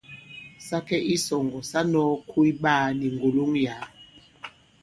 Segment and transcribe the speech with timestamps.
[0.65, 3.75] Sa kɛ i isɔ̀ŋgɔ̀ sa nɔ̄ɔ koy ɓaā ni ŋgòloŋ yǎ.